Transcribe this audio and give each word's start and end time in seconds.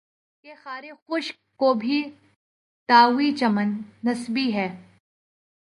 کہ 0.45 0.53
خارِ 0.63 0.91
خشک 1.07 1.35
کو 1.59 1.73
بھی 1.73 2.01
دعویِ 2.89 3.35
چمن 3.37 3.73
نسبی 4.03 4.53
ہے 4.53 4.67